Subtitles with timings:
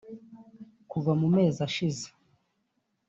[0.91, 2.05] Kuva mu mezi ashize